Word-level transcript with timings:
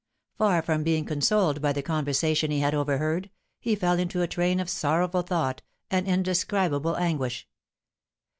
Far 0.39 0.63
from 0.63 0.81
being 0.83 1.05
consoled 1.05 1.61
by 1.61 1.73
the 1.73 1.83
conversation 1.83 2.49
he 2.49 2.61
had 2.61 2.73
overheard, 2.73 3.29
he 3.59 3.75
fell 3.75 3.99
into 3.99 4.23
a 4.23 4.27
train 4.27 4.59
of 4.59 4.67
sorrowful 4.67 5.21
thought 5.21 5.61
and 5.91 6.07
indescribable 6.07 6.97
anguish. 6.97 7.47